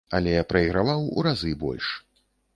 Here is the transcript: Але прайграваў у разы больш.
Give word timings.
Але 0.19 0.31
прайграваў 0.53 1.05
у 1.17 1.27
разы 1.29 1.53
больш. 1.67 1.93